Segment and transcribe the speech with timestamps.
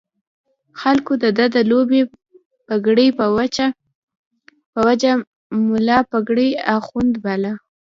[0.81, 2.01] خلکو د ده د لویې
[2.67, 3.09] پګړۍ
[4.77, 5.13] په وجه
[5.69, 7.53] ملا پګړۍ اخُند باله.